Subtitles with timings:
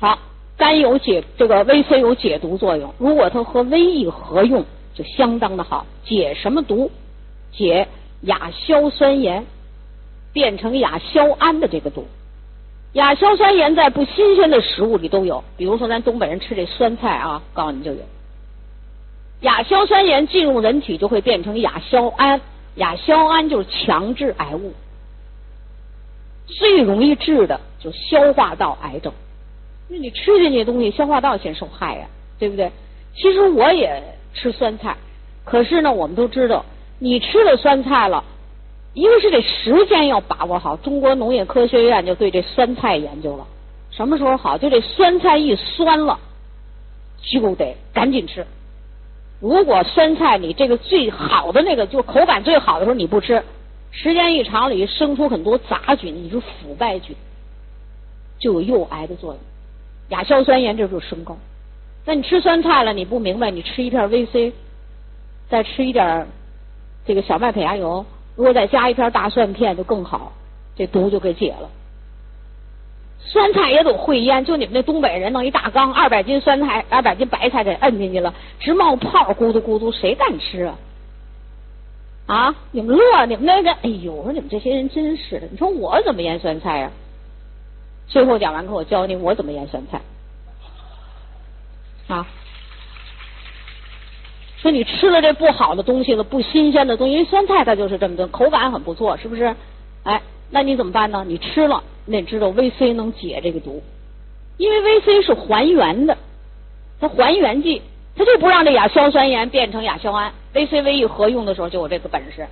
[0.00, 0.18] 好，
[0.56, 5.84] 肝有解这个维 C 有解毒作用，如果它和维 E 合用，就相当的好。
[6.04, 6.90] 解什么毒？
[7.52, 7.86] 解
[8.22, 9.44] 亚硝酸盐
[10.32, 12.06] 变成亚硝胺的这个毒。
[12.94, 18.00] 亚硝酸盐在不新鲜的食物里都有，比如说咱东北人吃这酸菜啊，告诉你就有。
[19.42, 22.40] 亚硝酸盐进入人体就会变成亚硝胺，
[22.76, 24.72] 亚硝胺就是强致癌物，
[26.46, 29.12] 最容易治的就消化道癌症。
[29.90, 32.06] 那你吃进去东西，消化道先受害呀，
[32.38, 32.70] 对不对？
[33.12, 34.00] 其实我也
[34.32, 34.96] 吃酸菜，
[35.44, 36.64] 可是呢，我们都知道，
[37.00, 38.22] 你吃了酸菜了。
[38.94, 43.46] 一个是这时间要把握好，中国农业科学院就对这酸菜研究了，
[43.90, 44.56] 什么时候好？
[44.56, 46.18] 就这酸菜一酸了，
[47.20, 48.46] 就得赶紧吃。
[49.40, 53.42] 如果酸菜你这个最好的那个就口感最好的时候你不吃，
[53.90, 57.16] 时间一长里生出很多杂菌，你是腐败菌，
[58.38, 59.40] 就有诱癌的作用。
[60.10, 61.36] 亚硝酸盐这就是升高。
[62.04, 63.50] 那你吃酸菜了，你不明白？
[63.50, 64.52] 你吃一片 VC，
[65.48, 66.26] 再吃一点
[67.04, 68.04] 这个小麦胚芽油。
[68.36, 70.32] 如果再加一片大蒜片就更好，
[70.76, 71.68] 这毒就给解了。
[73.18, 80.78] 酸菜也都会腌，就你们那东北人弄一大缸，二百斤酸菜、二百斤白菜给摁进去了，直冒泡，咕嘟咕嘟，谁敢吃啊？
[82.26, 82.54] 啊！
[82.70, 86.92] 你们乐，你们那个，哎呦，我说你们这些人真是的，你说我怎么腌酸菜啊？
[88.10, 90.02] 最后讲完课，我教你我怎么腌酸菜。
[92.08, 92.26] 啊。
[94.58, 99.56] 说你吃了这不好的东西了，不新鲜的东西，因为酸菜它就是这么的，口感很不错，是不是？
[100.02, 101.24] 哎，那你怎么办呢？
[101.26, 103.82] 你吃了，你知道 VC 能解这个毒，
[104.58, 106.18] 因为 VC 是还原的，
[107.00, 107.80] 它还原剂，
[108.14, 112.46] 它就不让这亚硝酸盐变成亚硝胺，VC、VE 合用的时候就有这个本事。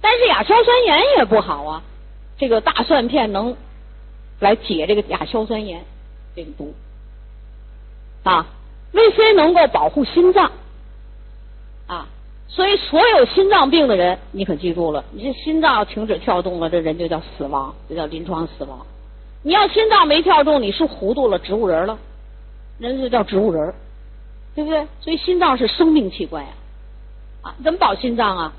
[0.00, 1.82] 但是亚硝酸盐也不好啊，
[2.38, 3.54] 这个大蒜片能
[4.40, 5.84] 来解这个亚硝酸盐
[6.34, 6.74] 这个毒
[8.22, 8.46] 啊
[8.92, 10.50] ，VC 能够保护心脏。
[11.86, 12.06] 啊，
[12.48, 18.86] 所以所有心脏病的人，你可记住了，你这心脏要停止跳动了，这人就叫死亡，这叫临床死亡。
[19.42, 21.98] 你要心脏没跳动，你是糊涂了，植物人了，
[22.78, 23.72] 人就叫植物人，
[24.54, 24.86] 对不对？
[25.00, 26.50] 所以心脏是生命器官呀，
[27.42, 28.52] 啊，怎么保心脏啊？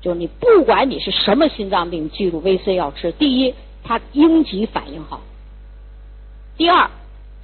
[0.00, 3.12] 就是你不管你是什么心脏病，记住 VC 要吃。
[3.12, 3.54] 第一，
[3.86, 5.20] 它应急反应好；
[6.56, 6.90] 第二，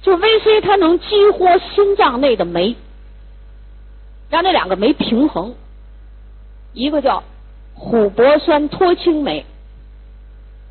[0.01, 2.75] 就 VC 它能激活心脏内的酶。
[4.29, 5.53] 让那两个酶平衡，
[6.73, 7.23] 一个叫
[7.77, 9.45] 琥珀酸脱氢酶，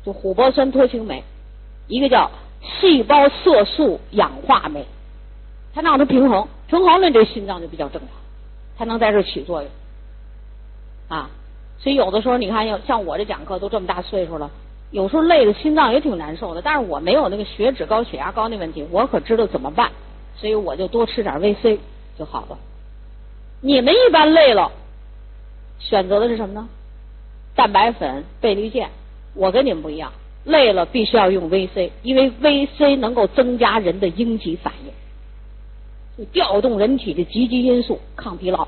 [0.05, 1.23] 就琥珀酸脱氢酶；
[1.87, 2.29] 一个叫
[2.61, 4.85] 细胞色素氧化酶，
[5.73, 8.09] 它让它平衡，平衡了这心脏就比较正常，
[8.77, 9.71] 才能在这起作用
[11.07, 11.29] 啊。
[11.79, 14.51] 所以有的时候你看，像我这讲课都这么大岁数了，
[14.93, 19.91] 有时候累的心脏也挺难受的，但是我没有那个血脂高、血压高那问题，我可知道怎么办，
[20.37, 21.79] 所以我就多吃点 VC
[22.17, 22.59] 就好了。
[23.59, 24.71] 你们一般累了，
[25.79, 26.69] 选择的是什么呢？
[27.55, 28.91] 蛋白粉、倍立健。
[29.33, 30.11] 我跟你们不一样，
[30.43, 34.71] 累了必须要用 VC，因为 VC 能够增加人的应激反
[36.17, 38.67] 应，调动人体的积极因素，抗疲劳，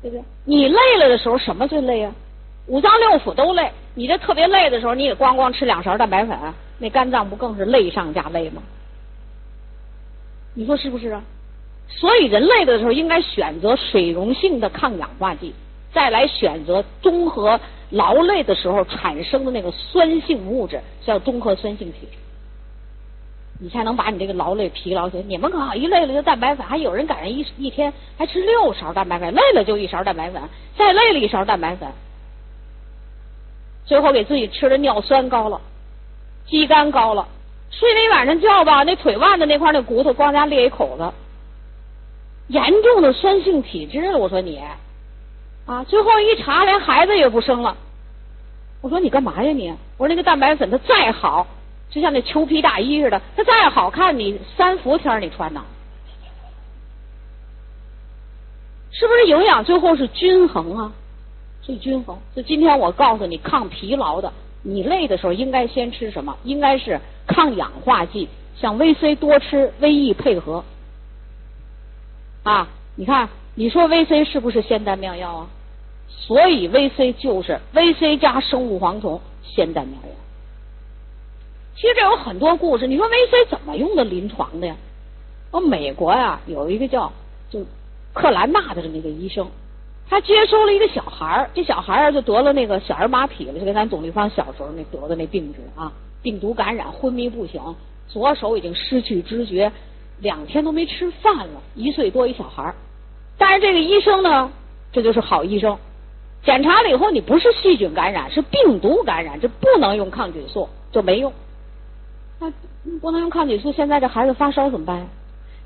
[0.00, 0.24] 对不对？
[0.46, 2.14] 你累了的时候，什么最累啊？
[2.66, 3.70] 五脏六腑都累。
[3.94, 6.38] 你这特别累的时候，你也咣咣吃两勺蛋白粉，
[6.78, 8.62] 那肝脏不更是累上加累吗？
[10.54, 11.22] 你说是不是啊？
[11.88, 15.54] 所以人累的时候应该选择水溶性的抗氧化剂，
[15.92, 17.60] 再来选择综合
[17.90, 22.08] 劳累的时候产生的那个酸性物质，叫综合酸性体，
[23.60, 25.22] 你才能把你这个劳累疲劳些。
[25.28, 30.40] 你们可好，一累了就蛋白粉，还有人赶上一一天还吃六勺蛋白粉，累了就一勺蛋白粉，
[30.78, 31.88] 再累了一勺蛋白粉，
[33.84, 35.60] 最后给自己吃的尿酸高了，
[36.46, 37.26] 肌酐高了，
[37.70, 41.12] 睡了一晚上觉吧，那腿腕子那块那骨头光家裂一口子。
[42.48, 44.60] 严重的酸性体质了，我说你
[45.66, 47.76] 啊，最后一查连孩子也不生了。
[48.80, 49.70] 我说你干嘛呀你？
[49.96, 51.46] 我说那个蛋白粉它再好，
[51.88, 55.62] 就像那裘皮大衣似的，它再好看，你三伏天你穿呐？
[58.90, 60.92] 是不是营养最后是均衡啊？
[61.62, 62.18] 最均衡。
[62.34, 64.32] 所以今天我告诉你，抗疲劳的，
[64.62, 66.36] 你累的时候应该先吃什么？
[66.44, 70.62] 应该是抗氧化剂，像 VC 多吃，VE 配合。
[72.42, 75.46] 啊，你看，你说 VC 是不是仙丹妙药啊？
[76.08, 80.08] 所以 VC 就是 VC 加生物黄酮仙丹妙药。
[81.74, 82.86] 其实这有很多故事。
[82.86, 84.76] 你说 VC 怎么用的临床的呀？
[85.50, 87.12] 我美国呀有一个叫
[87.50, 87.64] 就
[88.12, 89.46] 克兰纳的这么一个医生，
[90.08, 95.90] 他接收了一个小孩儿，这小孩儿就得了那个小儿麻痹了，就跟咱董立芳小时候那得的那病似的啊，
[96.20, 97.60] 病毒感染昏迷不醒，
[98.08, 99.72] 左手已经失去知觉，
[100.20, 102.74] 两天都没吃饭了，一岁多一小孩
[103.38, 104.52] 但是这个医生呢，
[104.92, 105.78] 这就是好医生，
[106.44, 111.32] 检查了以后你不是细菌感染，是病毒感染，这不能用抗菌素，就没用。
[112.38, 112.52] 那
[113.00, 115.06] 不能用抗菌素，现在这孩子发烧怎么办呀？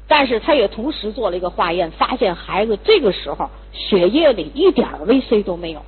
[0.08, 5.82] 但是他也同时做了一个化验，发现孩子这个时候血液里一点 VC 都没有，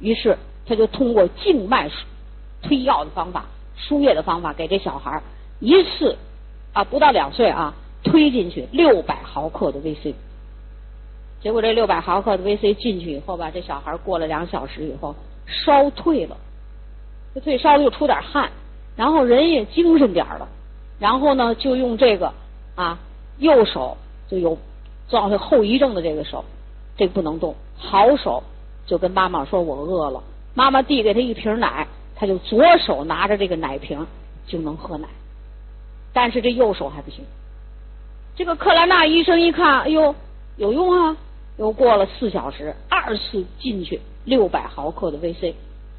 [0.00, 0.36] 于是
[0.66, 1.88] 他就通过静脉
[2.60, 3.44] 推药的方法、
[3.76, 5.22] 输液的方法，给这小孩
[5.60, 6.16] 一次
[6.72, 10.14] 啊不到两岁啊推进去六百毫克的 VC。
[11.40, 15.14] 结果这六百毫克的 VC 进去以后吧，这小孩过了两小时以后
[15.46, 16.36] 烧退了，
[17.32, 18.50] 这退烧了又出点汗，
[18.96, 20.48] 然后人也精神点了，
[20.98, 22.32] 然后呢就用这个
[22.74, 22.98] 啊。
[23.38, 23.96] 右手
[24.28, 24.56] 就有
[25.08, 26.44] 造成后遗症的这个手，
[26.96, 27.54] 这个不能动。
[27.76, 28.42] 好手
[28.86, 30.22] 就跟妈妈说：“我饿了。”
[30.54, 34.06] 妈妈递给他一瓶奶，他就左手拿着这个奶瓶
[34.46, 35.08] 就能喝奶。
[36.12, 37.24] 但是这右手还不行。
[38.36, 40.14] 这个克兰纳医生一看，哎呦，
[40.56, 41.16] 有用啊！
[41.58, 45.54] 又过了四小时，二次进去六百毫克的 VC，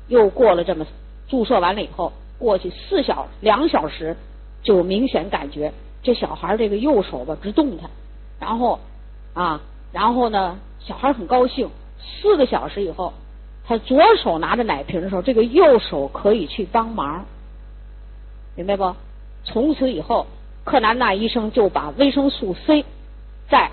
[0.07, 0.85] 又过了这么
[1.27, 4.15] 注射完了以后，过去四小两小时，
[4.63, 5.71] 就明显感觉。
[6.03, 7.89] 这小孩这个右手吧直动弹，
[8.39, 8.79] 然后
[9.33, 9.61] 啊，
[9.91, 11.69] 然后呢，小孩很高兴。
[12.05, 13.13] 四个小时以后，
[13.65, 17.25] 他左手拿着奶瓶的时候，这个右手可以去帮忙，
[18.55, 18.93] 明白不？
[19.45, 20.27] 从此以后，
[20.65, 22.83] 克南纳医生就把维生素 C
[23.49, 23.71] 在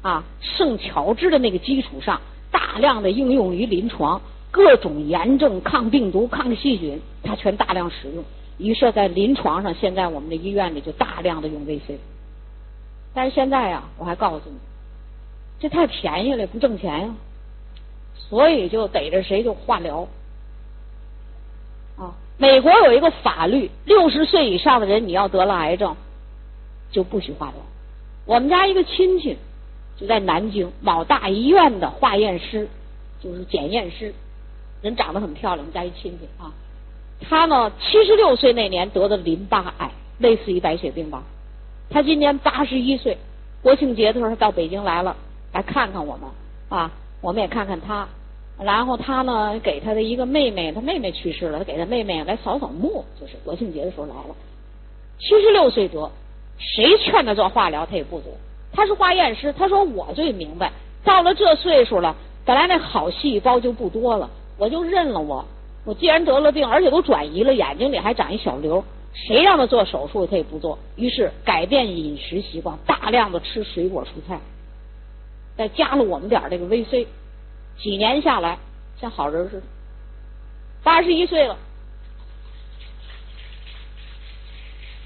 [0.00, 8.24] 啊圣乔治的那个基础上，大量的应用于临床，各种炎症、抗病毒、抗细菌，他全大量使用。
[8.58, 11.98] 于是，在临床上，现在我们的医院里就大量的用 VC。
[13.12, 14.56] 但是现在呀，我还告诉你，
[15.58, 17.14] 这太便宜了，不挣钱呀。
[18.16, 20.08] 所以就逮着谁就化疗。
[21.96, 25.94] 啊，美国有一个法律，六十岁以上的人，你要得了癌症，
[26.90, 27.56] 就不许化疗。
[28.24, 29.36] 我们家一个亲戚
[29.96, 32.68] 就在南京某大医院的化验师，
[33.22, 34.14] 就是检验师，
[34.82, 36.52] 人长得很漂亮，我们家一亲戚啊。
[37.20, 41.22] 他呢，七十六岁那年得的淋巴癌，类似于白血病吧。
[41.88, 43.16] 他今年八十一岁，
[43.62, 45.16] 国庆节的时候他到北京来了，
[45.52, 46.28] 来看看我们
[46.68, 46.90] 啊，
[47.20, 48.06] 我们也看看他。
[48.58, 54.34] 然后他呢，给他的一个妹妹，他妹妹去世了，他给他妹妹来扫扫墓，就是国庆节的时候来了。
[55.18, 56.10] 七十六岁得，
[56.58, 58.32] 谁劝他做化疗，他也不做。
[58.72, 60.72] 他是化验师，他说我最明白，
[61.04, 64.28] 到了这岁数了，本来那好细胞就不多了，
[64.58, 65.44] 我就认了我。
[65.86, 68.84] 我既然得了病，而且都转移了，眼睛里还长一小瘤，
[69.14, 70.76] 谁让他做手术，他也不做。
[70.96, 74.40] 于是改变饮食习惯，大量的吃水果蔬菜，
[75.56, 77.06] 再加了我们点这个 VC，
[77.78, 78.58] 几年下来
[79.00, 79.62] 像好人似的。
[80.82, 81.56] 八十一岁了，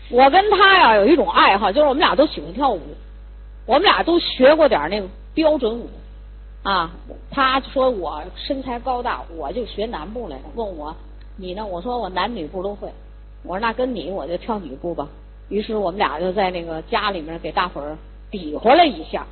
[0.09, 2.81] 我跟他呀有一种爱好，就是我们俩都喜欢跳舞，
[3.67, 5.91] 我们俩都学过点那个标准舞。
[6.63, 6.93] 啊，
[7.31, 10.45] 他说我身材高大，我就学男步来的。
[10.55, 10.95] 问我
[11.37, 11.65] 你呢？
[11.65, 12.93] 我说我男女步都会。
[13.43, 15.09] 我说那跟你我就跳女步吧。
[15.49, 17.97] 于是我们俩就在那个家里面给大伙
[18.31, 19.27] 比划了一下。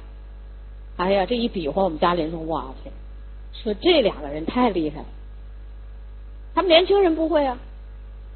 [0.96, 2.90] 哎呀，这一比划，我们家里人说哇塞，
[3.52, 5.06] 说这两个人太厉害了。
[6.54, 7.58] 他们年轻人不会啊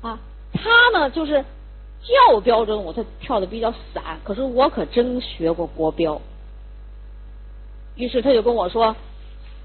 [0.03, 0.19] 啊，
[0.53, 1.43] 他呢就是
[2.03, 4.21] 叫标准舞，他跳的比较散。
[4.23, 6.21] 可是我可真学过国标。
[7.97, 8.95] 于是他就跟我说：“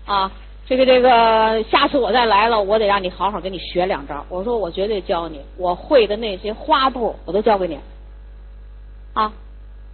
[0.06, 0.32] 啊，
[0.66, 7.80] 这个这个，下次我再来了，我得让你好好给你学两招。”我说：“我绝对教你，我会的那些花步我都教给你。”
[9.14, 9.32] 啊，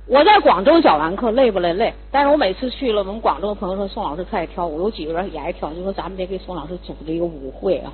[0.07, 1.73] 我在广州讲完课累不累？
[1.73, 1.93] 累。
[2.11, 7.93] 但是我每次去了，我们广州的朋友说宋老师特爱跳舞，有几个人也爱跳，就说咱们得给宋老师组织一个舞会啊。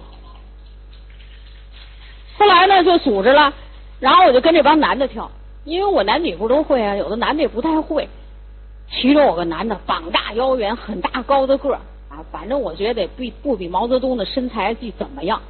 [2.38, 3.53] 后来呢，就组织了，
[4.00, 5.29] 然后我就跟这帮男的跳，
[5.65, 8.08] 因为我男女不都会啊，有的男的也不太会。
[8.91, 11.79] 其中有个男的，膀大腰圆，很大高的个儿
[12.10, 15.41] 啊，反正我觉得比不比毛泽东的身材记怎么样。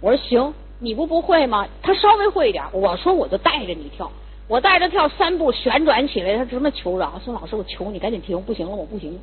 [0.00, 1.66] 我说行，你不不会吗？
[1.82, 2.64] 他稍微会一点。
[2.72, 4.10] 我说我就带着你跳，
[4.48, 7.20] 我带着跳三步旋转起来，他什么求饶？
[7.22, 9.18] 孙老师，我求你赶紧停，不行了，我不行。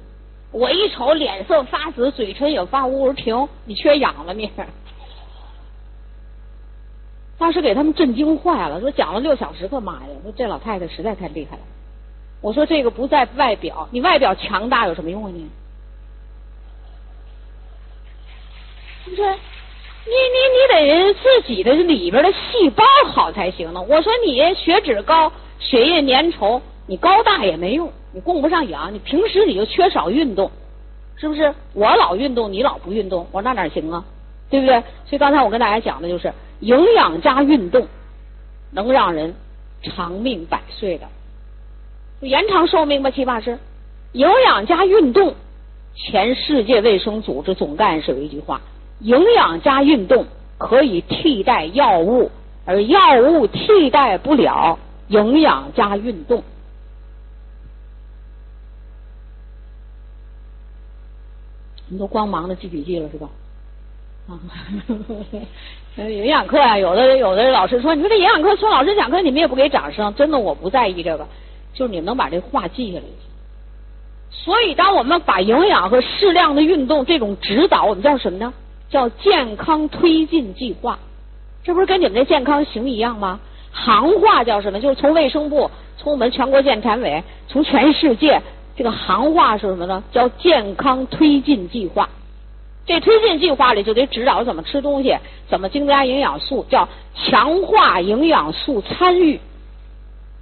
[0.51, 4.49] 我一瞅脸色发紫，嘴唇也发乌，我说停，你缺氧了你。
[7.39, 11.63] 当时给他们震惊坏了，说讲了六小时课，妈呀，说这老太太实在太厉害了。
[12.43, 15.47] 我说这个不在外表，你外表强大有什么用啊你？
[19.05, 22.83] 不是，你你你得自己的里边的细胞
[23.13, 23.81] 好才行呢。
[23.81, 30.51] 我说你血脂高，血液粘稠，你高大也没用，你供不上氧，你平时你就缺少运动，
[31.15, 31.55] 是不是？
[31.73, 34.03] 我老运动，你老不运动，我说那哪行啊？
[34.49, 34.81] 对不对？
[35.05, 37.87] 所以刚才我跟大家讲的就是营养加运动，
[38.71, 39.33] 能让人
[39.81, 41.07] 长命百岁的，
[42.23, 43.59] 延长寿命吧，起码是
[44.13, 45.35] 营养加运动。
[45.95, 48.61] 前世界卫生组织总干事有一句话：
[48.99, 50.25] 营养加运动
[50.57, 52.31] 可以替代药物，
[52.65, 56.43] 而药物替代不了营养加运动。
[61.89, 63.29] 你都光忙着记笔记了是吧？
[64.27, 64.39] 啊，
[66.09, 71.27] 营养课啊，有的有的老师说，你说这营养课，孙老师讲课，你们也不给掌声，真的我不在意这个，
[71.73, 73.03] 就是你们能把这话记下来。
[74.31, 78.53] 所以，当我们把营养和适量的运动这种指导，我们叫什么呢？
[78.89, 80.99] 叫健康推进计划。
[81.63, 83.39] 这不是跟你们那健康行一样吗？
[83.71, 84.79] 行话叫什么？
[84.79, 88.41] 就是从卫生部，从我们全国健产委，从全世界，
[88.75, 90.03] 这个行话是什么呢？
[90.11, 92.09] 叫健康推进计划。
[92.85, 95.15] 这推进计划里就得指导怎么吃东西，
[95.47, 99.39] 怎么增加营养素，叫强化营养素参与。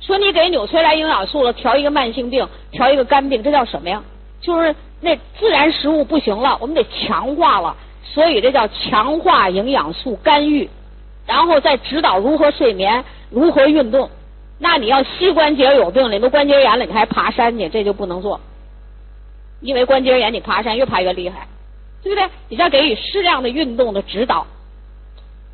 [0.01, 4.03] 说你给纽崔莱营养素了，调一个慢性病，调一个肝病，这叫什么呀？
[4.41, 10.67] 就是那自然食物不行了，我们得强化了，所以这叫强化营养素干预，
[11.27, 14.09] 然后再指导如何睡眠，如何运动。
[14.57, 18.41] 那你要膝关节有病了，你都关节炎了，你还爬山去，这就不能做，
[19.59, 21.47] 因为关节炎你爬山越爬越厉害，
[22.03, 22.27] 对不对？
[22.49, 24.47] 你再给予适量的运动的指导。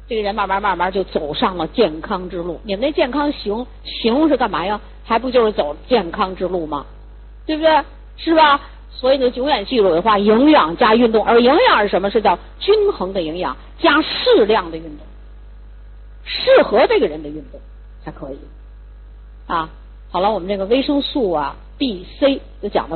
[0.08, 2.60] 这个人慢慢慢慢就走上了健康之路。
[2.64, 4.80] 你们那健康行行是干嘛呀？
[5.04, 6.86] 还不就是走健康之路吗？
[7.46, 7.84] 对不对？
[8.16, 8.62] 是吧？
[8.90, 11.26] 所以呢，永远记住的话：营养加运动。
[11.26, 12.10] 而营养是什么？
[12.10, 15.06] 是叫均衡的营养加适量的运动，
[16.24, 17.60] 适合这个人的运动
[18.04, 18.38] 才可以。
[19.46, 19.70] 啊，
[20.10, 22.96] 好了，我们这个维生素啊，B、C 就讲到。